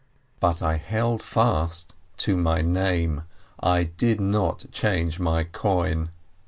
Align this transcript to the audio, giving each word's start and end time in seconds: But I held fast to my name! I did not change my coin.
But 0.39 0.63
I 0.63 0.77
held 0.77 1.21
fast 1.21 1.93
to 2.17 2.35
my 2.35 2.63
name! 2.63 3.21
I 3.61 3.83
did 3.83 4.19
not 4.19 4.65
change 4.71 5.19
my 5.19 5.43
coin. 5.43 6.09